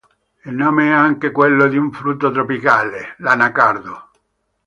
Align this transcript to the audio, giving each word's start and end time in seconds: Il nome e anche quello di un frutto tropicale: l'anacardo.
Il 0.45 0.55
nome 0.55 0.87
e 0.87 0.93
anche 0.93 1.29
quello 1.29 1.67
di 1.67 1.77
un 1.77 1.91
frutto 1.91 2.31
tropicale: 2.31 3.13
l'anacardo. 3.19 4.09